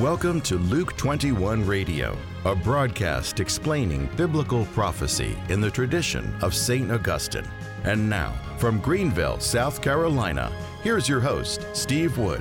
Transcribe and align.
Welcome 0.00 0.40
to 0.42 0.58
Luke 0.58 0.96
21 0.96 1.66
Radio, 1.66 2.16
a 2.44 2.54
broadcast 2.54 3.40
explaining 3.40 4.08
biblical 4.16 4.64
prophecy 4.66 5.36
in 5.48 5.60
the 5.60 5.72
tradition 5.72 6.32
of 6.40 6.54
St. 6.54 6.92
Augustine. 6.92 7.48
And 7.82 8.08
now, 8.08 8.32
from 8.58 8.78
Greenville, 8.78 9.40
South 9.40 9.82
Carolina, 9.82 10.52
here's 10.84 11.08
your 11.08 11.18
host, 11.18 11.66
Steve 11.72 12.16
Wood. 12.16 12.40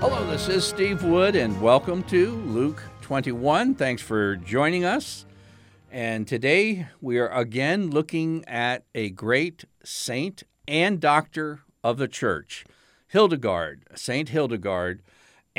Hello, 0.00 0.28
this 0.28 0.48
is 0.48 0.64
Steve 0.64 1.04
Wood, 1.04 1.36
and 1.36 1.62
welcome 1.62 2.02
to 2.04 2.32
Luke 2.46 2.82
21. 3.02 3.76
Thanks 3.76 4.02
for 4.02 4.34
joining 4.34 4.84
us. 4.84 5.26
And 5.92 6.26
today 6.26 6.88
we 7.00 7.20
are 7.20 7.28
again 7.28 7.90
looking 7.90 8.44
at 8.46 8.82
a 8.96 9.10
great 9.10 9.64
saint 9.84 10.42
and 10.66 10.98
doctor 10.98 11.60
of 11.84 11.98
the 11.98 12.08
church, 12.08 12.64
Hildegard, 13.06 13.84
Saint 13.94 14.30
Hildegard 14.30 15.02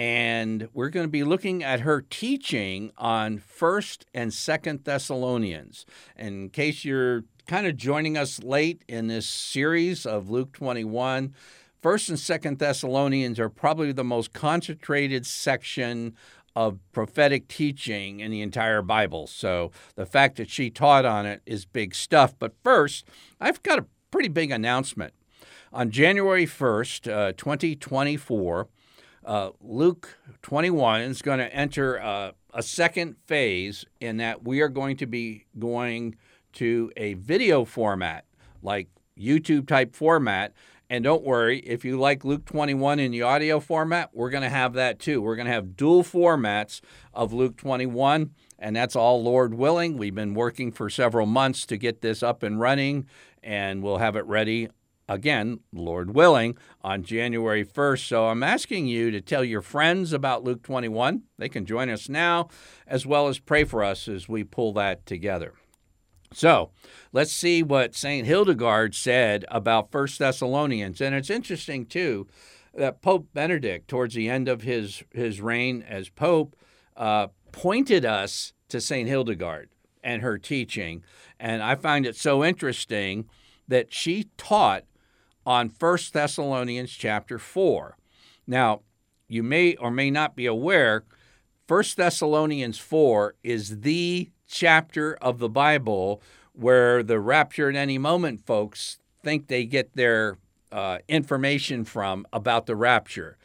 and 0.01 0.67
we're 0.73 0.89
going 0.89 1.05
to 1.05 1.11
be 1.11 1.23
looking 1.23 1.63
at 1.63 1.81
her 1.81 2.01
teaching 2.01 2.91
on 2.97 3.37
1st 3.37 4.05
and 4.15 4.31
2nd 4.31 4.83
Thessalonians. 4.83 5.85
In 6.17 6.49
case 6.49 6.83
you're 6.83 7.23
kind 7.45 7.67
of 7.67 7.77
joining 7.77 8.17
us 8.17 8.41
late 8.41 8.83
in 8.87 9.05
this 9.05 9.27
series 9.27 10.07
of 10.07 10.27
Luke 10.27 10.53
21, 10.53 11.35
1st 11.83 12.09
and 12.09 12.17
2nd 12.17 12.57
Thessalonians 12.57 13.39
are 13.39 13.47
probably 13.47 13.91
the 13.91 14.03
most 14.03 14.33
concentrated 14.33 15.27
section 15.27 16.15
of 16.55 16.79
prophetic 16.91 17.47
teaching 17.47 18.21
in 18.21 18.31
the 18.31 18.41
entire 18.41 18.81
Bible. 18.81 19.27
So 19.27 19.69
the 19.93 20.07
fact 20.07 20.37
that 20.37 20.49
she 20.49 20.71
taught 20.71 21.05
on 21.05 21.27
it 21.27 21.43
is 21.45 21.65
big 21.65 21.93
stuff. 21.93 22.33
But 22.39 22.53
first, 22.63 23.07
I've 23.39 23.61
got 23.61 23.77
a 23.77 23.85
pretty 24.09 24.29
big 24.29 24.49
announcement. 24.49 25.13
On 25.71 25.91
January 25.91 26.47
1st, 26.47 27.07
uh, 27.07 27.33
2024, 27.33 28.67
uh, 29.25 29.51
Luke 29.61 30.17
21 30.41 31.01
is 31.01 31.21
going 31.21 31.39
to 31.39 31.53
enter 31.53 32.01
uh, 32.01 32.31
a 32.53 32.63
second 32.63 33.15
phase 33.27 33.85
in 33.99 34.17
that 34.17 34.43
we 34.43 34.61
are 34.61 34.69
going 34.69 34.97
to 34.97 35.05
be 35.05 35.45
going 35.57 36.15
to 36.53 36.91
a 36.97 37.13
video 37.13 37.63
format, 37.65 38.25
like 38.61 38.89
YouTube 39.17 39.67
type 39.67 39.95
format. 39.95 40.53
And 40.89 41.05
don't 41.05 41.23
worry, 41.23 41.59
if 41.59 41.85
you 41.85 41.97
like 41.97 42.25
Luke 42.25 42.45
21 42.45 42.99
in 42.99 43.11
the 43.11 43.21
audio 43.21 43.61
format, 43.61 44.09
we're 44.13 44.29
going 44.29 44.43
to 44.43 44.49
have 44.49 44.73
that 44.73 44.99
too. 44.99 45.21
We're 45.21 45.37
going 45.37 45.45
to 45.45 45.53
have 45.53 45.77
dual 45.77 46.03
formats 46.03 46.81
of 47.13 47.31
Luke 47.31 47.55
21, 47.55 48.31
and 48.59 48.75
that's 48.75 48.95
all 48.95 49.23
Lord 49.23 49.53
willing. 49.53 49.97
We've 49.97 50.13
been 50.13 50.33
working 50.33 50.71
for 50.71 50.89
several 50.89 51.25
months 51.25 51.65
to 51.67 51.77
get 51.77 52.01
this 52.01 52.21
up 52.21 52.43
and 52.43 52.59
running, 52.59 53.07
and 53.41 53.81
we'll 53.81 53.99
have 53.99 54.17
it 54.17 54.25
ready 54.25 54.67
again, 55.13 55.59
Lord 55.73 56.15
willing, 56.15 56.57
on 56.81 57.03
January 57.03 57.65
1st. 57.65 58.07
So 58.07 58.27
I'm 58.27 58.43
asking 58.43 58.87
you 58.87 59.11
to 59.11 59.21
tell 59.21 59.43
your 59.43 59.61
friends 59.61 60.13
about 60.13 60.43
Luke 60.43 60.63
21. 60.63 61.23
They 61.37 61.49
can 61.49 61.65
join 61.65 61.89
us 61.89 62.09
now, 62.09 62.49
as 62.87 63.05
well 63.05 63.27
as 63.27 63.39
pray 63.39 63.63
for 63.63 63.83
us 63.83 64.07
as 64.07 64.29
we 64.29 64.43
pull 64.43 64.73
that 64.73 65.05
together. 65.05 65.53
So 66.33 66.71
let's 67.11 67.33
see 67.33 67.61
what 67.61 67.93
St. 67.93 68.25
Hildegard 68.25 68.95
said 68.95 69.43
about 69.49 69.91
First 69.91 70.17
Thessalonians. 70.19 71.01
And 71.01 71.13
it's 71.13 71.29
interesting, 71.29 71.85
too, 71.85 72.27
that 72.73 73.01
Pope 73.01 73.27
Benedict, 73.33 73.89
towards 73.89 74.15
the 74.15 74.29
end 74.29 74.47
of 74.47 74.61
his, 74.61 75.03
his 75.13 75.41
reign 75.41 75.83
as 75.87 76.07
Pope, 76.07 76.55
uh, 76.95 77.27
pointed 77.51 78.05
us 78.05 78.53
to 78.69 78.79
St. 78.79 79.09
Hildegard 79.09 79.69
and 80.01 80.21
her 80.21 80.37
teaching. 80.37 81.03
And 81.37 81.61
I 81.61 81.75
find 81.75 82.05
it 82.05 82.15
so 82.15 82.45
interesting 82.45 83.27
that 83.67 83.93
she 83.93 84.29
taught 84.37 84.85
on 85.45 85.69
1 85.69 85.97
Thessalonians 86.13 86.91
chapter 86.91 87.39
4. 87.39 87.97
Now, 88.47 88.81
you 89.27 89.43
may 89.43 89.75
or 89.75 89.91
may 89.91 90.11
not 90.11 90.35
be 90.35 90.45
aware, 90.45 91.03
1 91.67 91.83
Thessalonians 91.95 92.77
4 92.77 93.35
is 93.43 93.81
the 93.81 94.29
chapter 94.47 95.15
of 95.21 95.39
the 95.39 95.49
Bible 95.49 96.21
where 96.53 97.01
the 97.01 97.19
rapture 97.19 97.69
at 97.69 97.75
any 97.75 97.97
moment 97.97 98.45
folks 98.45 98.99
think 99.23 99.47
they 99.47 99.65
get 99.65 99.95
their 99.95 100.37
uh, 100.71 100.97
information 101.07 101.85
from 101.85 102.25
about 102.33 102.65
the 102.65 102.75
rapture. 102.75 103.37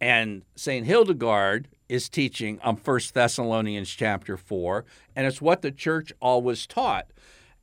And 0.00 0.42
St. 0.54 0.86
Hildegard 0.86 1.68
is 1.88 2.08
teaching 2.08 2.60
on 2.62 2.76
1 2.76 3.00
Thessalonians 3.12 3.90
chapter 3.90 4.36
4, 4.36 4.84
and 5.16 5.26
it's 5.26 5.40
what 5.40 5.62
the 5.62 5.70
church 5.70 6.12
always 6.20 6.66
taught. 6.66 7.06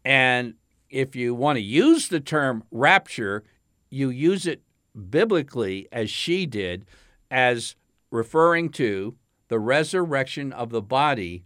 And 0.04 0.56
if 0.90 1.16
you 1.16 1.34
want 1.34 1.58
to 1.58 1.62
use 1.62 2.10
the 2.10 2.20
term 2.20 2.64
rapture, 2.72 3.44
you 3.92 4.10
use 4.10 4.48
it 4.48 4.64
biblically, 5.10 5.88
as 5.92 6.10
she 6.10 6.46
did, 6.48 6.86
as 7.30 7.76
referring 8.10 8.70
to 8.70 9.16
the 9.50 9.60
resurrection 9.60 10.52
of 10.52 10.70
the 10.70 10.82
body 10.82 11.44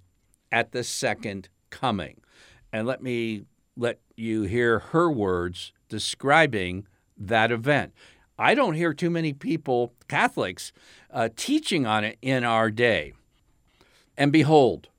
at 0.51 0.72
the 0.72 0.84
second 0.84 1.50
coming. 1.69 2.22
And 2.72 2.88
let 2.88 3.01
me 3.01 3.44
let 3.75 4.00
you 4.16 4.44
hear 4.44 4.79
her 4.79 5.11
words 5.11 5.73
describing 5.89 6.88
that 7.17 7.51
event. 7.51 7.94
I 8.38 8.53
don't 8.53 8.73
hear 8.73 8.94
too 8.94 9.09
many 9.09 9.34
people, 9.34 9.94
Catholics, 10.07 10.72
uh, 11.11 11.29
teaching 11.35 11.85
on 11.85 12.03
it 12.03 12.17
in 12.22 12.44
our 12.44 12.69
day. 12.69 13.13
And 14.17 14.31
behold, 14.31 14.89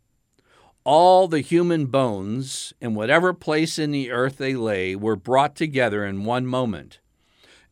all 0.84 1.26
the 1.26 1.40
human 1.40 1.86
bones, 1.86 2.72
in 2.80 2.94
whatever 2.94 3.32
place 3.32 3.78
in 3.78 3.90
the 3.90 4.10
earth 4.10 4.38
they 4.38 4.54
lay, 4.54 4.94
were 4.94 5.16
brought 5.16 5.56
together 5.56 6.04
in 6.04 6.24
one 6.24 6.46
moment 6.46 7.00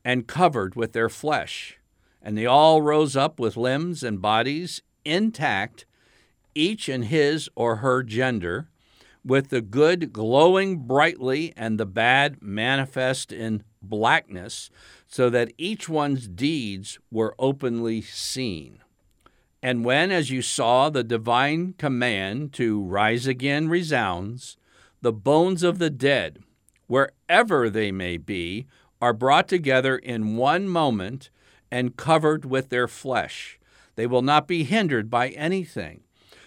and 0.05 0.27
covered 0.27 0.75
with 0.75 0.93
their 0.93 1.09
flesh. 1.09 1.79
And 2.21 2.37
they 2.37 2.47
all 2.47 2.83
rose 2.83 3.17
up 3.17 3.39
with 3.39 3.57
limbs 3.57 4.03
and 4.03 4.21
bodies 4.21 4.83
intact, 5.05 5.87
each 6.55 6.89
in 6.89 7.05
his 7.05 7.49
or 7.55 7.77
her 7.77 8.03
gender, 8.03 8.69
with 9.25 9.49
the 9.49 9.63
good 9.63 10.13
glowing 10.13 10.87
brightly 10.87 11.53
and 11.57 11.79
the 11.79 11.87
bad 11.87 12.43
manifest 12.43 13.33
in 13.33 13.65
blackness, 13.81 14.71
so 15.07 15.31
that 15.31 15.53
each 15.59 15.89
one's 15.89 16.29
deeds 16.29 16.99
were 17.11 17.35
openly 17.39 18.01
seen. 18.01 18.79
And 19.63 19.85
when, 19.85 20.11
as 20.11 20.31
you 20.31 20.43
saw, 20.43 20.91
the 20.91 21.05
divine 21.05 21.75
command 21.79 22.53
to 22.55 22.83
rise 22.83 23.27
again 23.27 23.69
resounds, 23.69 24.59
the 25.01 25.13
bones 25.13 25.63
of 25.63 25.79
the 25.79 25.91
dead, 25.91 26.43
wherever 26.87 27.71
they 27.71 27.91
may 27.91 28.19
be, 28.19 28.67
are 29.05 29.13
brought 29.13 29.47
together 29.47 29.99
in 29.99 30.35
one 30.35 30.67
moment 30.67 31.29
and 31.71 31.95
covered 31.95 32.47
with 32.47 32.71
their 32.71 32.89
flesh. 32.89 33.59
They 33.97 34.07
will 34.07 34.23
not 34.23 34.49
be 34.49 34.65
hindered 34.65 35.11
by 35.11 35.29
anything. 35.29 36.05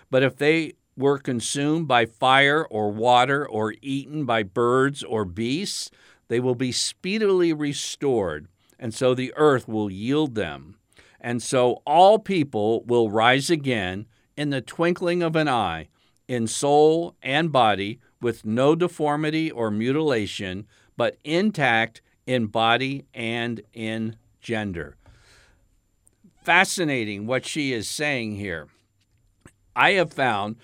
But 0.09 0.23
if 0.23 0.37
they 0.37 0.73
were 0.95 1.19
consumed 1.19 1.87
by 1.87 2.07
fire 2.07 2.65
or 2.65 2.91
water 2.91 3.47
or 3.47 3.75
eaten 3.83 4.25
by 4.25 4.41
birds 4.41 5.03
or 5.03 5.23
beasts, 5.23 5.91
they 6.29 6.39
will 6.39 6.55
be 6.55 6.71
speedily 6.71 7.53
restored, 7.53 8.47
and 8.79 8.91
so 8.91 9.13
the 9.13 9.31
earth 9.37 9.67
will 9.67 9.91
yield 9.91 10.33
them. 10.33 10.79
And 11.21 11.43
so 11.43 11.83
all 11.85 12.17
people 12.17 12.83
will 12.85 13.11
rise 13.11 13.51
again 13.51 14.07
in 14.35 14.49
the 14.49 14.61
twinkling 14.61 15.21
of 15.21 15.35
an 15.35 15.47
eye, 15.47 15.89
in 16.27 16.47
soul 16.47 17.15
and 17.21 17.51
body, 17.51 17.99
with 18.19 18.47
no 18.47 18.73
deformity 18.73 19.51
or 19.51 19.69
mutilation, 19.69 20.65
but 20.97 21.17
intact 21.23 22.01
in 22.27 22.45
body 22.47 23.05
and 23.13 23.61
in 23.73 24.17
gender. 24.39 24.97
Fascinating 26.43 27.25
what 27.25 27.45
she 27.45 27.73
is 27.73 27.89
saying 27.89 28.35
here. 28.35 28.67
I 29.75 29.91
have 29.91 30.13
found 30.13 30.57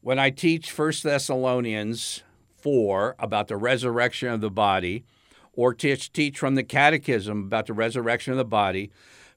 when 0.00 0.18
I 0.18 0.30
teach 0.30 0.76
1 0.76 0.92
Thessalonians 1.02 2.22
4 2.58 3.16
about 3.18 3.48
the 3.48 3.56
resurrection 3.56 4.28
of 4.28 4.40
the 4.40 4.50
body, 4.50 5.04
or 5.52 5.72
teach, 5.72 6.12
teach 6.12 6.38
from 6.38 6.56
the 6.56 6.62
catechism 6.62 7.44
about 7.44 7.66
the 7.66 7.72
resurrection 7.72 8.32
of 8.32 8.36
the 8.36 8.44
body, 8.44 8.90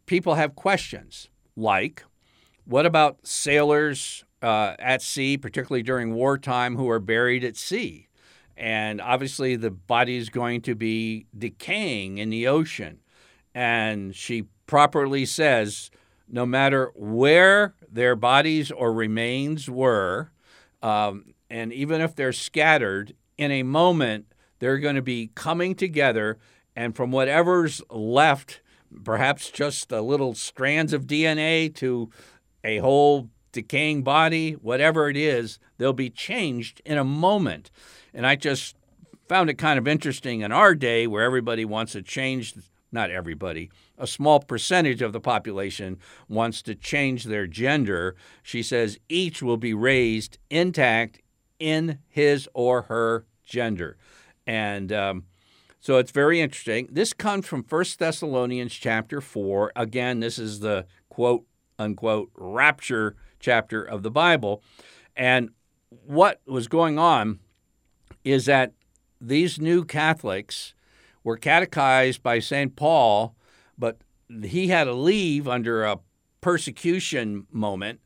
people 0.06 0.35
have 0.35 0.56
questions 0.56 1.30
like, 1.56 2.03
what 2.65 2.86
about 2.86 3.25
sailors 3.25 4.24
uh, 4.41 4.75
at 4.80 5.01
sea, 5.01 5.38
particularly 5.38 5.83
during 5.83 6.13
wartime, 6.13 6.75
who 6.75 6.89
are 6.89 7.00
buried 7.00 7.44
at 7.44 7.56
sea? 7.56 8.06
And 8.57 9.00
obviously, 9.00 9.56
the 9.56 9.71
body 9.71 10.18
is 10.18 10.30
going 10.30 10.62
to 10.62 10.75
be 10.75 11.27
decaying 11.38 12.18
in 12.18 12.30
the 12.30 12.48
ocean. 12.48 13.00
And 13.54 14.15
she 14.15 14.45
properly 14.65 15.25
says 15.25 15.92
no 16.27 16.45
matter 16.45 16.92
where 16.95 17.75
their 17.89 18.15
bodies 18.15 18.71
or 18.71 18.92
remains 18.92 19.69
were, 19.69 20.31
um, 20.81 21.33
and 21.50 21.71
even 21.71 22.01
if 22.01 22.15
they're 22.15 22.33
scattered, 22.33 23.13
in 23.38 23.51
a 23.51 23.63
moment, 23.63 24.25
they're 24.60 24.80
going 24.80 24.95
to 24.95 25.01
be 25.01 25.31
coming 25.36 25.75
together. 25.75 26.38
And 26.75 26.95
from 26.95 27.12
whatever's 27.12 27.81
left, 27.89 28.62
perhaps 29.03 29.50
just 29.51 29.92
a 29.92 30.01
little 30.01 30.33
strands 30.33 30.94
of 30.94 31.06
DNA 31.06 31.74
to 31.75 32.10
a 32.63 32.80
whole 32.80 33.30
decaying 33.51 34.03
body, 34.03 34.53
whatever 34.53 35.10
it 35.10 35.18
is, 35.18 35.60
they'll 35.77 35.94
be 35.94 36.10
changed 36.10 36.81
in 36.86 36.98
a 36.98 37.03
moment. 37.03 37.71
And 38.13 38.25
I 38.25 38.36
just 38.36 38.75
found 39.27 39.50
it 39.50 39.56
kind 39.56 39.77
of 39.77 39.88
interesting 39.88 40.42
in 40.42 40.51
our 40.51 40.74
day 40.75 41.07
where 41.07 41.24
everybody 41.24 41.65
wants 41.65 41.94
to 41.94 42.01
change 42.01 42.54
not 42.92 43.12
everybody, 43.12 43.69
a 43.98 44.07
small 44.07 44.39
percentage 44.39 45.01
of 45.01 45.12
the 45.12 45.19
population 45.19 45.98
wants 46.30 46.62
to 46.62 46.75
change 46.75 47.25
their 47.25 47.48
gender. 47.48 48.15
She 48.44 48.63
says 48.63 48.98
each 49.09 49.42
will 49.42 49.57
be 49.57 49.74
raised 49.74 50.38
intact 50.50 51.21
in 51.59 52.00
his 52.07 52.48
or 52.54 52.83
her 52.83 53.25
gender. 53.45 53.98
And 54.45 54.92
um, 54.94 55.24
so 55.80 55.98
it's 55.98 56.12
very 56.12 56.39
interesting. 56.39 56.88
This 56.92 57.13
comes 57.13 57.45
from 57.45 57.65
1 57.68 57.86
Thessalonians 58.00 58.74
chapter 58.74 59.21
4. 59.21 59.74
Again, 59.75 60.19
this 60.19 60.39
is 60.39 60.60
the 60.62 60.86
quote 61.10 61.45
unquote 61.77 62.31
rapture 62.36 63.15
chapter 63.39 63.83
of 63.83 64.03
the 64.03 64.12
Bible. 64.12 64.63
And 65.15 65.50
what 65.89 66.42
was 66.45 66.68
going 66.68 66.98
on 66.98 67.39
is 68.31 68.45
that 68.45 68.74
these 69.19 69.59
new 69.59 69.83
Catholics 69.83 70.74
were 71.24 71.38
catechized 71.38 72.24
by 72.24 72.39
St. 72.39 72.75
Paul, 72.75 73.35
but 73.77 73.97
he 74.44 74.68
had 74.68 74.85
to 74.85 74.94
leave 74.94 75.47
under 75.47 75.83
a 75.83 76.00
persecution 76.41 77.47
moment. 77.51 78.00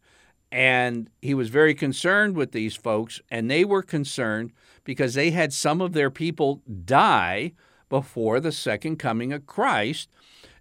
And 0.52 1.10
he 1.22 1.34
was 1.34 1.50
very 1.50 1.74
concerned 1.74 2.36
with 2.36 2.52
these 2.52 2.76
folks, 2.76 3.22
and 3.30 3.50
they 3.50 3.64
were 3.64 3.84
concerned 3.84 4.52
because 4.84 5.14
they 5.14 5.32
had 5.32 5.54
some 5.54 5.80
of 5.80 5.94
their 5.94 6.10
people 6.10 6.62
die 6.86 7.54
before 7.88 8.40
the 8.40 8.52
second 8.52 8.98
coming 8.98 9.32
of 9.32 9.46
Christ. 9.46 10.10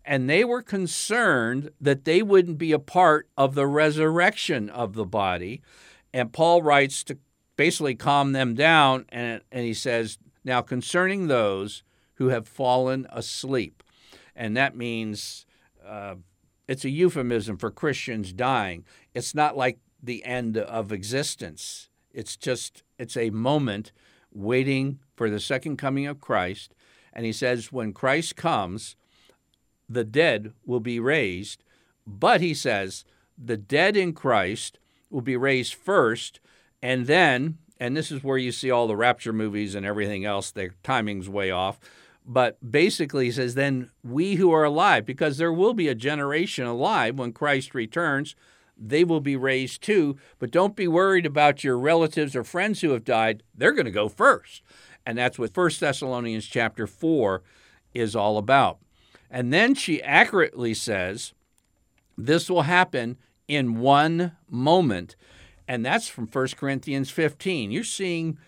And 0.05 0.29
they 0.29 0.45
were 0.45 0.63
concerned 0.63 1.71
that 1.81 2.05
they 2.05 2.23
wouldn't 2.23 2.59
be 2.59 2.73
a 2.73 2.79
part 2.79 3.29
of 3.37 3.55
the 3.55 3.67
resurrection 3.67 4.71
of 4.71 4.95
the 4.95 5.05
body. 5.05 5.61
And 6.13 6.33
Paul 6.33 6.63
writes 6.63 7.03
to 7.05 7.19
basically 7.61 7.95
calm 7.95 8.33
them 8.33 8.55
down, 8.55 9.05
and, 9.11 9.43
and 9.53 9.67
he 9.67 9.75
says, 9.75 10.17
Now 10.47 10.63
concerning 10.63 11.27
those 11.27 11.83
who 12.15 12.29
have 12.29 12.49
fallen 12.49 13.07
asleep, 13.13 13.83
and 14.35 14.57
that 14.57 14.75
means 14.75 15.45
uh, 15.87 16.15
it's 16.67 16.87
a 16.87 16.89
euphemism 16.89 17.59
for 17.59 17.71
Christians 17.71 18.33
dying. 18.33 18.87
It's 19.13 19.35
not 19.35 19.59
like 19.59 19.79
the 20.03 20.25
end 20.25 20.57
of 20.57 20.91
existence. 20.91 21.91
It's 22.15 22.35
just 22.35 22.83
it's 22.99 23.19
a 23.19 23.29
moment 23.29 23.93
waiting 24.33 24.99
for 25.15 25.29
the 25.29 25.39
second 25.39 25.77
coming 25.77 26.07
of 26.07 26.19
Christ. 26.19 26.75
And 27.13 27.27
he 27.27 27.33
says 27.33 27.71
when 27.71 27.93
Christ 27.93 28.37
comes, 28.37 28.97
the 29.87 30.05
dead 30.05 30.55
will 30.65 30.81
be 30.81 30.99
raised, 30.99 31.63
but 32.07 32.41
he 32.41 32.55
says 32.55 33.05
the 33.37 33.59
dead 33.59 33.99
in 33.99 34.15
Christ 34.15 34.79
will 35.11 35.21
be 35.21 35.37
raised 35.37 35.75
first 35.75 36.41
and 36.83 37.07
then 37.07 37.59
and 37.79 37.97
this 37.97 38.13
is 38.13 38.23
where 38.23 38.37
you 38.37 38.53
see 38.53 38.71
all 38.71 38.87
the 38.87 38.97
rapture 38.97 39.33
movies 39.33 39.75
and 39.75 39.87
everything 39.87 40.25
else 40.25 40.51
their 40.51 40.75
timing's 40.83 41.29
way 41.29 41.51
off 41.51 41.81
but 42.27 42.59
basically, 42.71 43.27
he 43.27 43.33
says, 43.33 43.55
then 43.55 43.91
we 44.05 44.37
who 44.37 44.53
are 44.53 44.65
alive, 44.65 45.05
because 45.07 45.39
there 45.39 45.53
will 45.53 45.75
be 45.75 45.89
a 45.89 45.95
generation 45.95 46.67
alive 46.67 47.19
when 47.19 47.33
Christ 47.33 47.75
returns, 47.75 48.37
they 48.77 49.05
will 49.05 49.21
be 49.21 49.37
raised 49.37 49.83
too. 49.83 50.17
But 50.39 50.51
don't 50.51 50.77
be 50.77 50.87
worried 50.87 51.27
about 51.27 51.65
your 51.65 51.79
relatives 51.79 52.37
or 52.37 52.45
friends 52.45 52.81
who 52.81 52.91
have 52.91 53.05
died. 53.05 53.43
They're 53.55 53.73
going 53.73 53.87
to 53.87 53.91
go 53.91 54.09
first. 54.09 54.63
And 55.05 55.19
that's 55.19 55.39
what 55.39 55.57
1 55.57 55.71
Thessalonians 55.81 56.47
chapter 56.47 56.87
4 56.87 57.43
is 57.95 58.15
all 58.15 58.39
about. 58.39 58.79
And 59.31 59.53
then 59.53 59.75
she 59.75 60.03
accurately 60.03 60.75
says, 60.75 61.33
this 62.17 62.51
will 62.51 62.63
happen 62.63 63.17
in 63.49 63.81
one 63.81 64.37
moment. 64.49 65.17
And 65.71 65.87
that's 65.87 66.09
from 66.09 66.27
1 66.27 66.49
Corinthians 66.57 67.13
15. 67.13 67.71
You're 67.71 67.85
seeing 67.85 68.39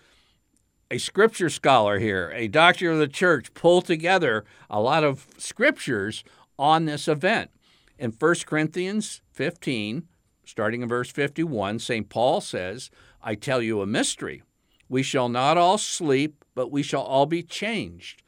a 0.91 0.97
scripture 0.97 1.49
scholar 1.49 1.97
here, 1.97 2.33
a 2.35 2.49
doctor 2.49 2.91
of 2.91 2.99
the 2.99 3.07
church, 3.07 3.53
pull 3.53 3.81
together 3.81 4.43
a 4.69 4.81
lot 4.81 5.05
of 5.05 5.25
scriptures 5.37 6.25
on 6.59 6.83
this 6.83 7.07
event. 7.07 7.49
In 7.97 8.11
1 8.11 8.35
Corinthians 8.45 9.21
15, 9.31 10.03
starting 10.43 10.81
in 10.81 10.89
verse 10.89 11.09
51, 11.09 11.79
St. 11.79 12.09
Paul 12.09 12.41
says, 12.41 12.91
I 13.21 13.35
tell 13.35 13.61
you 13.61 13.79
a 13.79 13.87
mystery. 13.87 14.43
We 14.89 15.01
shall 15.01 15.29
not 15.29 15.57
all 15.57 15.77
sleep, 15.77 16.43
but 16.53 16.73
we 16.73 16.83
shall 16.83 17.03
all 17.03 17.25
be 17.25 17.41
changed. 17.41 18.21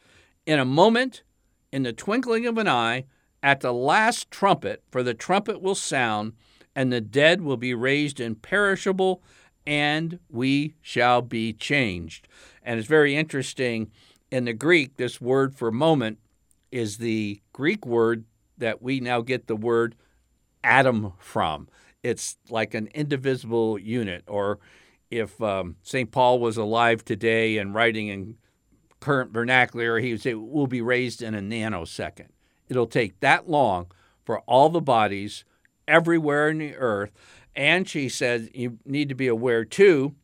In 0.45 0.57
a 0.57 0.63
moment, 0.63 1.21
in 1.69 1.83
the 1.83 1.91
twinkling 1.91 2.45
of 2.45 2.57
an 2.57 2.69
eye, 2.69 3.03
at 3.43 3.59
the 3.59 3.73
last 3.73 4.31
trumpet, 4.31 4.83
for 4.89 5.03
the 5.03 5.13
trumpet 5.13 5.61
will 5.61 5.75
sound, 5.75 6.31
and 6.75 6.91
the 6.91 7.01
dead 7.01 7.41
will 7.41 7.57
be 7.57 7.73
raised 7.73 8.19
imperishable, 8.19 9.23
and 9.65 10.19
we 10.29 10.75
shall 10.81 11.21
be 11.21 11.53
changed. 11.53 12.27
And 12.63 12.79
it's 12.79 12.87
very 12.87 13.15
interesting. 13.15 13.91
In 14.31 14.45
the 14.45 14.53
Greek, 14.53 14.97
this 14.97 15.21
word 15.21 15.55
for 15.55 15.71
moment 15.71 16.19
is 16.71 16.97
the 16.97 17.41
Greek 17.53 17.85
word 17.85 18.25
that 18.57 18.81
we 18.81 18.99
now 18.99 19.21
get 19.21 19.47
the 19.47 19.55
word 19.55 19.95
atom 20.63 21.13
from. 21.19 21.67
It's 22.03 22.37
like 22.49 22.73
an 22.73 22.89
indivisible 22.93 23.79
unit. 23.79 24.23
Or 24.27 24.59
if 25.09 25.41
um, 25.41 25.77
St. 25.83 26.11
Paul 26.11 26.39
was 26.39 26.57
alive 26.57 27.05
today 27.05 27.57
and 27.57 27.73
writing 27.73 28.07
in 28.07 28.35
current 28.99 29.31
vernacular, 29.31 29.99
he 29.99 30.11
would 30.11 30.21
say, 30.21 30.33
We'll 30.33 30.67
be 30.67 30.81
raised 30.81 31.21
in 31.21 31.35
a 31.35 31.41
nanosecond. 31.41 32.29
It'll 32.67 32.87
take 32.87 33.19
that 33.19 33.49
long 33.49 33.87
for 34.23 34.39
all 34.41 34.69
the 34.69 34.81
bodies 34.81 35.45
everywhere 35.87 36.49
in 36.49 36.59
the 36.59 36.75
earth. 36.75 37.11
And 37.55 37.87
she 37.87 38.09
said, 38.09 38.49
you 38.53 38.79
need 38.85 39.09
to 39.09 39.15
be 39.15 39.27
aware 39.27 39.63
too 39.63 40.15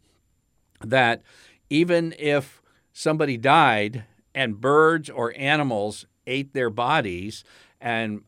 that 0.84 1.22
even 1.70 2.14
if 2.20 2.62
somebody 2.92 3.38
died 3.38 4.04
and 4.36 4.60
birds 4.60 5.10
or 5.10 5.34
animals 5.38 6.06
ate 6.28 6.54
their 6.54 6.70
bodies, 6.70 7.44
and 7.80 8.22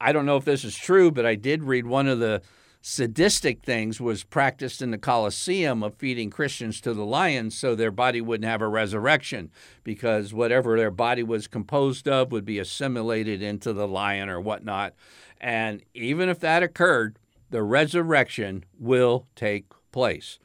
I 0.00 0.12
don't 0.12 0.26
know 0.26 0.36
if 0.36 0.44
this 0.44 0.64
is 0.64 0.76
true, 0.76 1.10
but 1.10 1.26
I 1.26 1.34
did 1.34 1.62
read 1.62 1.86
one 1.86 2.08
of 2.08 2.18
the 2.18 2.42
sadistic 2.80 3.62
things 3.62 4.00
was 4.00 4.24
practiced 4.24 4.80
in 4.80 4.90
the 4.90 4.98
Colosseum 4.98 5.82
of 5.82 5.96
feeding 5.96 6.30
Christians 6.30 6.80
to 6.80 6.94
the 6.94 7.04
lions 7.04 7.56
so 7.56 7.74
their 7.74 7.90
body 7.90 8.20
wouldn't 8.20 8.48
have 8.48 8.62
a 8.62 8.68
resurrection 8.68 9.50
because 9.84 10.32
whatever 10.32 10.76
their 10.76 10.90
body 10.90 11.22
was 11.22 11.48
composed 11.48 12.08
of 12.08 12.32
would 12.32 12.44
be 12.44 12.58
assimilated 12.58 13.42
into 13.42 13.72
the 13.72 13.88
lion 13.88 14.28
or 14.28 14.40
whatnot. 14.40 14.94
And 15.40 15.82
even 15.94 16.28
if 16.28 16.40
that 16.40 16.62
occurred, 16.62 17.18
the 17.50 17.62
resurrection 17.62 18.64
will 18.78 19.26
take 19.34 19.66
place. 19.92 20.38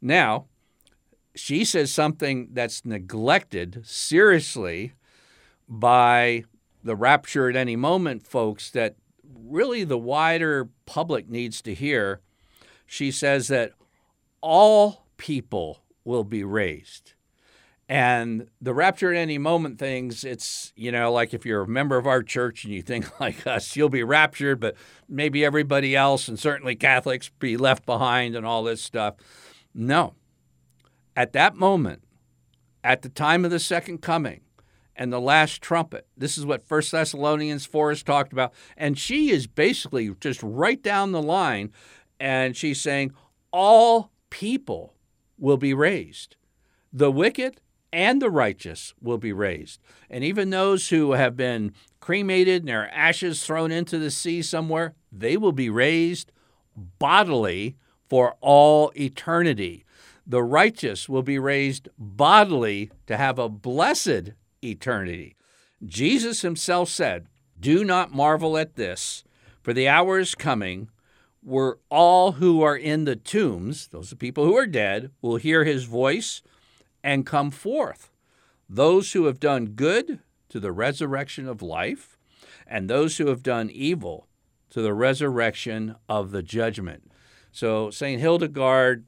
Now, 0.00 0.46
she 1.34 1.64
says 1.64 1.90
something 1.90 2.48
that's 2.52 2.84
neglected 2.84 3.82
seriously 3.84 4.92
by 5.68 6.44
the 6.84 6.96
rapture 6.96 7.48
at 7.48 7.56
any 7.56 7.76
moment 7.76 8.26
folks 8.26 8.70
that 8.70 8.96
really 9.36 9.84
the 9.84 9.98
wider 9.98 10.68
public 10.86 11.28
needs 11.28 11.62
to 11.62 11.74
hear. 11.74 12.20
She 12.86 13.10
says 13.10 13.48
that 13.48 13.72
all 14.40 15.06
people 15.16 15.82
will 16.04 16.24
be 16.24 16.44
raised. 16.44 17.14
And 17.88 18.48
the 18.60 18.72
rapture 18.72 19.12
at 19.12 19.18
any 19.18 19.36
moment 19.38 19.78
things, 19.78 20.24
it's, 20.24 20.72
you 20.76 20.90
know, 20.90 21.12
like 21.12 21.34
if 21.34 21.44
you're 21.44 21.62
a 21.62 21.68
member 21.68 21.98
of 21.98 22.06
our 22.06 22.22
church 22.22 22.64
and 22.64 22.72
you 22.72 22.80
think 22.80 23.20
like 23.20 23.46
us, 23.46 23.76
you'll 23.76 23.88
be 23.88 24.02
raptured, 24.02 24.60
but 24.60 24.76
maybe 25.08 25.44
everybody 25.44 25.94
else 25.94 26.28
and 26.28 26.38
certainly 26.38 26.74
Catholics 26.74 27.30
be 27.38 27.56
left 27.56 27.84
behind 27.84 28.34
and 28.34 28.46
all 28.46 28.62
this 28.62 28.80
stuff. 28.80 29.16
No, 29.74 30.14
at 31.16 31.32
that 31.32 31.56
moment, 31.56 32.02
at 32.82 33.02
the 33.02 33.08
time 33.08 33.44
of 33.44 33.50
the 33.50 33.58
second 33.58 33.98
coming 34.02 34.40
and 34.96 35.12
the 35.12 35.20
last 35.20 35.62
trumpet, 35.62 36.06
this 36.16 36.36
is 36.36 36.44
what 36.44 36.62
1 36.66 36.82
Thessalonians 36.90 37.66
4 37.66 37.90
has 37.90 38.02
talked 38.02 38.32
about. 38.32 38.52
And 38.76 38.98
she 38.98 39.30
is 39.30 39.46
basically 39.46 40.14
just 40.20 40.42
right 40.42 40.82
down 40.82 41.12
the 41.12 41.22
line, 41.22 41.72
and 42.20 42.56
she's 42.56 42.80
saying, 42.80 43.12
all 43.52 44.10
people 44.30 44.94
will 45.38 45.56
be 45.56 45.74
raised. 45.74 46.36
The 46.92 47.10
wicked 47.10 47.60
and 47.92 48.20
the 48.20 48.30
righteous 48.30 48.94
will 49.00 49.18
be 49.18 49.32
raised. 49.32 49.80
And 50.08 50.24
even 50.24 50.50
those 50.50 50.88
who 50.88 51.12
have 51.12 51.36
been 51.36 51.72
cremated 52.00 52.62
and 52.62 52.68
their 52.68 52.90
ashes 52.94 53.44
thrown 53.44 53.70
into 53.72 53.98
the 53.98 54.10
sea 54.10 54.42
somewhere, 54.42 54.94
they 55.10 55.36
will 55.36 55.52
be 55.52 55.70
raised 55.70 56.32
bodily 56.98 57.76
for 58.08 58.36
all 58.40 58.92
eternity 58.96 59.84
the 60.26 60.42
righteous 60.42 61.08
will 61.08 61.22
be 61.22 61.38
raised 61.38 61.88
bodily 61.98 62.90
to 63.06 63.16
have 63.16 63.38
a 63.38 63.48
blessed 63.48 64.32
eternity. 64.62 65.36
Jesus 65.84 66.42
himself 66.42 66.88
said, 66.88 67.26
Do 67.58 67.84
not 67.84 68.12
marvel 68.12 68.56
at 68.56 68.76
this, 68.76 69.24
for 69.62 69.72
the 69.72 69.88
hour 69.88 70.18
is 70.18 70.34
coming 70.34 70.88
where 71.42 71.76
all 71.90 72.32
who 72.32 72.62
are 72.62 72.76
in 72.76 73.04
the 73.04 73.16
tombs, 73.16 73.88
those 73.88 74.12
are 74.12 74.16
people 74.16 74.44
who 74.44 74.56
are 74.56 74.66
dead, 74.66 75.10
will 75.20 75.36
hear 75.36 75.64
his 75.64 75.84
voice 75.84 76.40
and 77.02 77.26
come 77.26 77.50
forth. 77.50 78.10
Those 78.68 79.12
who 79.12 79.24
have 79.24 79.40
done 79.40 79.66
good 79.66 80.20
to 80.50 80.60
the 80.60 80.72
resurrection 80.72 81.48
of 81.48 81.60
life, 81.60 82.16
and 82.66 82.88
those 82.88 83.18
who 83.18 83.26
have 83.26 83.42
done 83.42 83.70
evil 83.70 84.28
to 84.70 84.80
the 84.80 84.94
resurrection 84.94 85.96
of 86.08 86.30
the 86.30 86.42
judgment. 86.42 87.10
So, 87.50 87.90
St. 87.90 88.20
Hildegard 88.20 89.04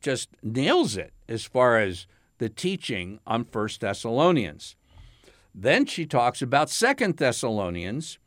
just 0.00 0.30
nails 0.42 0.96
it 0.96 1.12
as 1.28 1.44
far 1.44 1.78
as 1.78 2.06
the 2.38 2.48
teaching 2.48 3.20
on 3.26 3.44
First 3.44 3.80
Thessalonians. 3.80 4.76
Then 5.54 5.86
she 5.86 6.06
talks 6.06 6.42
about 6.42 6.70
Second 6.70 7.16
Thessalonians 7.16 8.18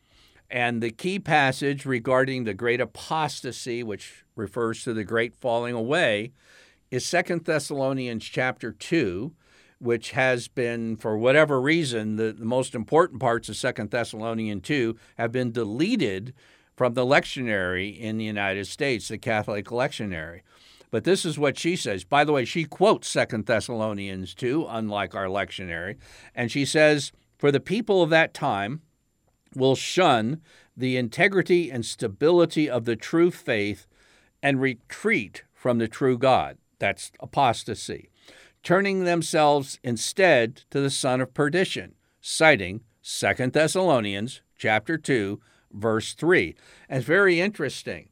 and 0.49 0.83
the 0.83 0.91
key 0.91 1.17
passage 1.17 1.85
regarding 1.85 2.43
the 2.43 2.53
great 2.53 2.81
apostasy, 2.81 3.83
which 3.83 4.25
refers 4.35 4.83
to 4.83 4.93
the 4.93 5.05
great 5.05 5.33
falling 5.35 5.73
away, 5.73 6.33
is 6.91 7.05
Second 7.05 7.45
Thessalonians 7.45 8.25
chapter 8.25 8.73
2, 8.73 9.33
which 9.79 10.11
has 10.11 10.49
been, 10.49 10.97
for 10.97 11.17
whatever 11.17 11.61
reason, 11.61 12.17
the, 12.17 12.33
the 12.33 12.45
most 12.45 12.75
important 12.75 13.21
parts 13.21 13.47
of 13.47 13.55
Second 13.55 13.91
Thessalonians 13.91 14.63
2 14.63 14.97
have 15.17 15.31
been 15.31 15.51
deleted 15.51 16.33
from 16.75 16.93
the 16.95 17.05
lectionary 17.05 17.97
in 17.97 18.17
the 18.17 18.25
United 18.25 18.67
States, 18.67 19.07
the 19.07 19.17
Catholic 19.17 19.67
lectionary. 19.67 20.41
But 20.91 21.05
this 21.05 21.25
is 21.25 21.39
what 21.39 21.57
she 21.57 21.75
says. 21.75 22.03
By 22.03 22.24
the 22.24 22.33
way, 22.33 22.45
she 22.45 22.65
quotes 22.65 23.07
Second 23.07 23.45
Thessalonians 23.45 24.36
2, 24.36 24.67
unlike 24.69 25.15
our 25.15 25.25
lectionary, 25.25 25.98
and 26.36 26.51
she 26.51 26.65
says, 26.65 27.12
For 27.38 27.51
the 27.51 27.60
people 27.60 28.03
of 28.03 28.10
that 28.10 28.33
time 28.33 28.81
will 29.55 29.75
shun 29.75 30.41
the 30.75 30.98
integrity 30.98 31.71
and 31.71 31.86
stability 31.86 32.69
of 32.69 32.86
the 32.86 32.95
true 32.95 33.31
faith 33.31 33.88
and 34.43 34.62
retreat 34.62 35.43
from 35.53 35.77
the 35.77 35.88
true 35.88 36.17
God. 36.17 36.57
That's 36.79 37.12
apostasy 37.19 38.12
turning 38.63 39.03
themselves 39.03 39.79
instead 39.83 40.55
to 40.69 40.79
the 40.79 40.89
son 40.89 41.21
of 41.21 41.33
perdition, 41.33 41.95
citing 42.19 42.81
2 43.03 43.33
Thessalonians 43.48 44.41
chapter 44.57 44.98
2 44.98 45.39
verse 45.71 46.13
3. 46.13 46.55
And 46.89 46.98
it's 47.00 47.07
very 47.07 47.39
interesting. 47.39 48.10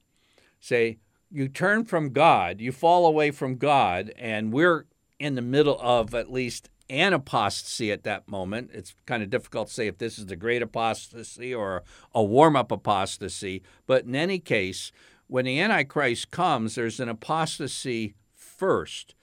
Say 0.59 0.97
you 1.31 1.47
turn 1.47 1.85
from 1.85 2.11
God, 2.11 2.59
you 2.59 2.71
fall 2.71 3.05
away 3.05 3.31
from 3.31 3.57
God, 3.57 4.13
and 4.17 4.51
we're 4.51 4.85
in 5.19 5.35
the 5.35 5.41
middle 5.41 5.79
of 5.79 6.15
at 6.15 6.31
least 6.31 6.69
an 6.89 7.13
apostasy 7.13 7.91
at 7.91 8.03
that 8.03 8.27
moment. 8.27 8.71
It's 8.73 8.95
kind 9.05 9.21
of 9.21 9.29
difficult 9.29 9.67
to 9.67 9.73
say 9.73 9.87
if 9.87 9.99
this 9.99 10.17
is 10.17 10.25
the 10.25 10.35
great 10.35 10.61
apostasy 10.61 11.53
or 11.53 11.83
a 12.15 12.23
warm 12.23 12.55
up 12.55 12.71
apostasy, 12.71 13.61
but 13.85 14.05
in 14.05 14.15
any 14.15 14.39
case, 14.39 14.91
when 15.27 15.45
the 15.45 15.59
Antichrist 15.59 16.31
comes, 16.31 16.75
there's 16.75 16.99
an 16.99 17.09
apostasy 17.09 18.15
first. 18.33 19.13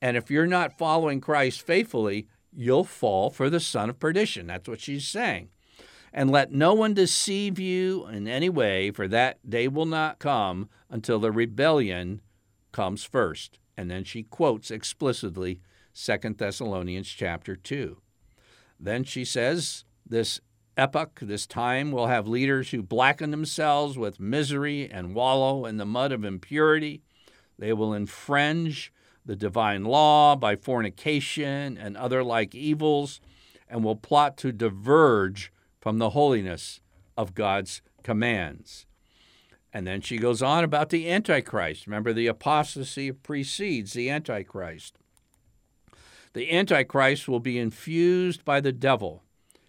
And 0.00 0.16
if 0.16 0.30
you're 0.30 0.48
not 0.48 0.76
following 0.76 1.20
Christ 1.20 1.62
faithfully, 1.62 2.26
you'll 2.52 2.82
fall 2.82 3.30
for 3.30 3.48
the 3.48 3.60
son 3.60 3.88
of 3.88 4.00
perdition. 4.00 4.48
That's 4.48 4.68
what 4.68 4.80
she's 4.80 5.06
saying. 5.06 5.50
And 6.12 6.30
let 6.30 6.52
no 6.52 6.74
one 6.74 6.92
deceive 6.92 7.58
you 7.58 8.06
in 8.08 8.28
any 8.28 8.50
way, 8.50 8.90
for 8.90 9.08
that 9.08 9.48
day 9.48 9.66
will 9.66 9.86
not 9.86 10.18
come 10.18 10.68
until 10.90 11.18
the 11.18 11.32
rebellion 11.32 12.20
comes 12.70 13.04
first. 13.04 13.58
And 13.76 13.90
then 13.90 14.04
she 14.04 14.22
quotes 14.22 14.70
explicitly 14.70 15.60
2 15.94 16.34
Thessalonians 16.36 17.08
chapter 17.08 17.56
2. 17.56 17.98
Then 18.78 19.04
she 19.04 19.24
says, 19.24 19.84
This 20.06 20.40
epoch, 20.76 21.20
this 21.22 21.46
time, 21.46 21.92
will 21.92 22.08
have 22.08 22.26
leaders 22.28 22.70
who 22.70 22.82
blacken 22.82 23.30
themselves 23.30 23.96
with 23.96 24.20
misery 24.20 24.90
and 24.90 25.14
wallow 25.14 25.64
in 25.64 25.78
the 25.78 25.86
mud 25.86 26.12
of 26.12 26.24
impurity. 26.24 27.02
They 27.58 27.72
will 27.72 27.94
infringe 27.94 28.92
the 29.24 29.36
divine 29.36 29.84
law 29.84 30.36
by 30.36 30.56
fornication 30.56 31.78
and 31.78 31.96
other 31.96 32.24
like 32.24 32.54
evils, 32.54 33.20
and 33.68 33.84
will 33.84 33.96
plot 33.96 34.36
to 34.38 34.52
diverge 34.52 35.52
from 35.82 35.98
the 35.98 36.10
holiness 36.10 36.80
of 37.18 37.34
God's 37.34 37.82
commands. 38.04 38.86
And 39.72 39.84
then 39.84 40.00
she 40.00 40.16
goes 40.16 40.40
on 40.40 40.62
about 40.62 40.90
the 40.90 41.10
Antichrist. 41.10 41.88
Remember, 41.88 42.12
the 42.12 42.28
apostasy 42.28 43.10
precedes 43.10 43.92
the 43.92 44.08
Antichrist. 44.08 44.96
The 46.34 46.52
Antichrist 46.52 47.28
will 47.28 47.40
be 47.40 47.58
infused 47.58 48.44
by 48.44 48.60
the 48.60 48.72
devil, 48.72 49.24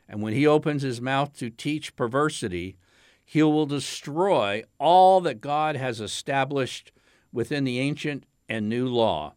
and 0.07 0.21
when 0.21 0.33
he 0.33 0.45
opens 0.45 0.83
his 0.83 1.01
mouth 1.01 1.35
to 1.39 1.49
teach 1.49 1.95
perversity, 1.95 2.77
he 3.25 3.41
will 3.41 3.65
destroy 3.65 4.63
all 4.79 5.19
that 5.21 5.41
God 5.41 5.75
has 5.75 5.99
established 5.99 6.91
within 7.31 7.63
the 7.63 7.79
ancient 7.79 8.25
and 8.47 8.69
new 8.69 8.87
law 8.87 9.33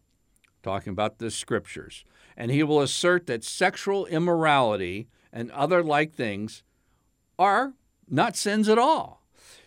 talking 0.61 0.91
about 0.91 1.17
the 1.17 1.31
scriptures. 1.31 2.05
And 2.35 2.51
he 2.51 2.61
will 2.61 2.81
assert 2.81 3.25
that 3.27 3.43
sexual 3.43 4.05
immorality 4.05 5.07
and 5.31 5.49
other 5.51 5.81
like 5.81 6.13
things 6.13 6.63
are 7.37 7.73
not 8.09 8.35
sins 8.35 8.69
at 8.69 8.77
all. 8.77 9.23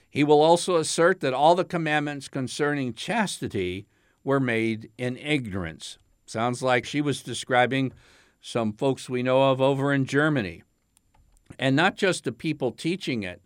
He 0.09 0.25
will 0.25 0.43
also 0.43 0.77
assert 0.77 1.21
that 1.21 1.35
all 1.35 1.55
the 1.55 1.65
commandments 1.65 2.29
concerning 2.29 2.95
chastity 2.95 3.87
were 4.25 4.41
made 4.41 4.91
in 4.99 5.17
ignorance. 5.17 5.99
Sounds 6.27 6.63
like 6.63 6.85
she 6.85 7.01
was 7.01 7.23
describing 7.23 7.93
some 8.41 8.73
folks 8.73 9.09
we 9.09 9.23
know 9.23 9.51
of 9.51 9.61
over 9.61 9.93
in 9.93 10.05
Germany. 10.05 10.63
And 11.59 11.77
not 11.77 11.97
just 11.97 12.25
the 12.25 12.33
people 12.33 12.73
teaching 12.73 13.23
it, 13.23 13.43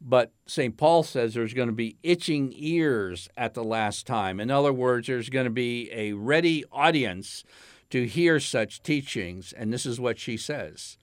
but 0.00 0.32
St. 0.46 0.76
Paul 0.76 1.02
says 1.02 1.34
there's 1.34 1.54
going 1.54 1.68
to 1.68 1.74
be 1.74 1.96
itching 2.02 2.52
ears 2.54 3.28
at 3.36 3.54
the 3.54 3.64
last 3.64 4.06
time. 4.06 4.38
In 4.38 4.50
other 4.50 4.72
words, 4.72 5.08
there's 5.08 5.28
going 5.28 5.44
to 5.46 5.50
be 5.50 5.90
a 5.92 6.12
ready 6.12 6.64
audience 6.70 7.44
to 7.90 8.06
hear 8.06 8.38
such 8.38 8.82
teachings. 8.82 9.52
And 9.52 9.72
this 9.72 9.84
is 9.84 9.98
what 9.98 10.18
she 10.18 10.36
says 10.36 10.96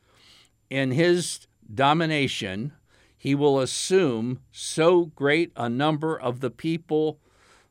In 0.69 0.91
his 0.91 1.48
domination, 1.74 2.74
he 3.17 3.36
will 3.36 3.60
assume 3.60 4.39
so 4.51 5.05
great 5.05 5.51
a 5.55 5.69
number 5.69 6.19
of 6.19 6.39
the 6.39 6.51
people 6.51 7.19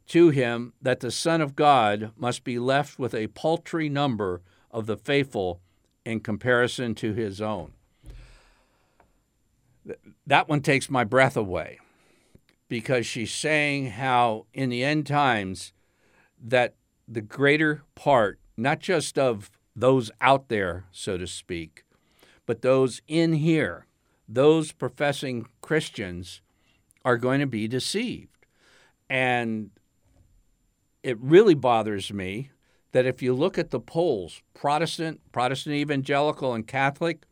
to 0.07 0.31
him 0.31 0.73
that 0.83 1.01
the 1.01 1.11
Son 1.11 1.41
of 1.41 1.57
God 1.57 2.13
must 2.17 2.45
be 2.45 2.59
left 2.59 2.99
with 2.99 3.15
a 3.15 3.29
paltry 3.29 3.89
number 3.89 4.43
of 4.71 4.87
the 4.87 4.97
faithful 4.97 5.61
in 6.05 6.21
comparison 6.21 6.95
to 6.97 7.15
his 7.15 7.41
own. 7.41 7.73
That 10.27 10.49
one 10.49 10.61
takes 10.61 10.91
my 10.91 11.05
breath 11.05 11.37
away 11.37 11.79
because 12.69 13.07
she's 13.07 13.33
saying 13.33 13.91
how 13.91 14.47
in 14.53 14.71
the 14.71 14.83
end 14.83 15.07
times 15.07 15.73
that 16.43 16.75
the 17.07 17.21
greater 17.21 17.83
part 17.95 18.39
not 18.57 18.81
just 18.81 19.19
of 19.19 19.51
those 19.77 20.11
out 20.21 20.49
there 20.49 20.85
so 20.91 21.19
to 21.19 21.27
speak 21.27 21.85
but 22.47 22.63
those 22.63 23.03
in 23.07 23.35
here 23.35 23.87
those 24.29 24.73
professing 24.73 25.47
christians 25.61 26.41
are 27.05 27.17
going 27.17 27.41
to 27.41 27.47
be 27.47 27.69
deceived 27.69 28.47
and 29.09 29.71
it 31.03 31.19
really 31.21 31.55
bothers 31.55 32.13
me 32.13 32.51
that 32.93 33.05
if 33.05 33.21
you 33.21 33.35
look 33.35 33.59
at 33.59 33.71
the 33.71 33.81
polls 33.81 34.43
protestant 34.55 35.21
protestant 35.33 35.75
evangelical 35.75 36.55
and 36.55 36.67
catholic 36.67 37.27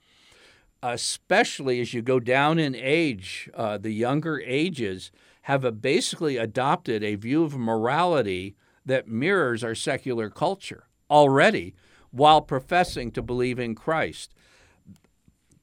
especially 0.82 1.80
as 1.80 1.94
you 1.94 2.02
go 2.02 2.18
down 2.18 2.58
in 2.58 2.74
age, 2.74 3.48
uh, 3.54 3.78
the 3.78 3.92
younger 3.92 4.40
ages 4.40 5.12
have 5.42 5.64
a 5.64 5.72
basically 5.72 6.36
adopted 6.36 7.02
a 7.02 7.14
view 7.14 7.44
of 7.44 7.56
morality 7.56 8.56
that 8.84 9.08
mirrors 9.08 9.62
our 9.62 9.74
secular 9.74 10.28
culture 10.28 10.88
already 11.10 11.74
while 12.10 12.40
professing 12.40 13.10
to 13.12 13.22
believe 13.22 13.58
in 13.58 13.74
Christ. 13.74 14.34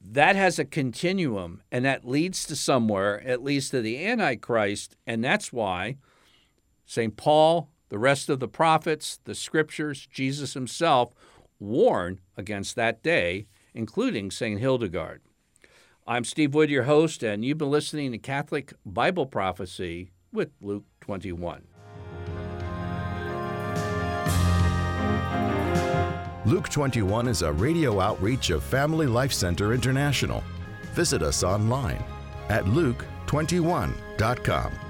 That 0.02 0.36
has 0.36 0.58
a 0.60 0.66
continuum, 0.66 1.62
and 1.72 1.84
that 1.86 2.08
leads 2.08 2.46
to 2.46 2.56
somewhere, 2.56 3.22
at 3.28 3.44
least 3.44 3.72
to 3.72 3.82
the 3.82 4.06
Antichrist, 4.06 4.96
and 5.06 5.24
that's 5.24 5.52
why 5.52 5.98
St. 6.86 7.16
Paul, 7.18 7.70
the 7.90 8.00
rest 8.00 8.30
of 8.30 8.40
the 8.40 8.48
prophets, 8.48 9.20
the 9.26 9.36
scriptures, 9.36 10.08
Jesus 10.08 10.54
himself 10.54 11.14
warn 11.60 12.20
against 12.38 12.76
that 12.76 13.04
day 13.04 13.48
including 13.74 14.32
St. 14.32 14.60
Hildegard. 14.60 15.22
I'm 16.08 16.24
Steve 16.24 16.54
Wood, 16.54 16.70
your 16.70 16.84
host, 16.84 17.24
and 17.24 17.46
you've 17.46 17.60
been 17.60 17.72
listening 17.72 18.12
to 18.12 18.18
Catholic 18.18 18.74
Bible 18.86 19.26
Prophecy 19.26 20.12
with 20.32 20.50
Luke 20.60 20.86
21. 21.02 21.79
Luke 26.46 26.70
21 26.70 27.28
is 27.28 27.42
a 27.42 27.52
radio 27.52 28.00
outreach 28.00 28.50
of 28.50 28.64
Family 28.64 29.08
Life 29.08 29.34
Center 29.34 29.74
International. 29.74 30.42
Visit 30.94 31.22
us 31.22 31.44
online 31.44 32.02
at 32.48 32.64
luke21.com. 32.64 34.89